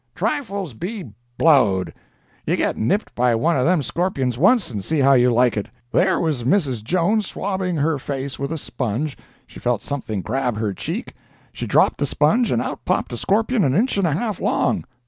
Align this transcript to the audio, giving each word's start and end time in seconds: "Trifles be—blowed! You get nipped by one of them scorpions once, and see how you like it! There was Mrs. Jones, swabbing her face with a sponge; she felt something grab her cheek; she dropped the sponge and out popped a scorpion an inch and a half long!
"Trifles 0.15 0.73
be—blowed! 0.73 1.93
You 2.47 2.55
get 2.55 2.75
nipped 2.75 3.13
by 3.13 3.35
one 3.35 3.55
of 3.55 3.67
them 3.67 3.83
scorpions 3.83 4.35
once, 4.35 4.71
and 4.71 4.83
see 4.83 4.97
how 4.97 5.13
you 5.13 5.29
like 5.31 5.55
it! 5.55 5.69
There 5.91 6.19
was 6.19 6.43
Mrs. 6.43 6.83
Jones, 6.83 7.27
swabbing 7.27 7.75
her 7.75 7.99
face 7.99 8.39
with 8.39 8.51
a 8.51 8.57
sponge; 8.57 9.15
she 9.45 9.59
felt 9.59 9.83
something 9.83 10.21
grab 10.23 10.57
her 10.57 10.73
cheek; 10.73 11.13
she 11.53 11.67
dropped 11.67 11.99
the 11.99 12.07
sponge 12.07 12.49
and 12.49 12.63
out 12.63 12.83
popped 12.83 13.13
a 13.13 13.17
scorpion 13.17 13.63
an 13.63 13.75
inch 13.75 13.95
and 13.95 14.07
a 14.07 14.13
half 14.13 14.39
long! 14.39 14.85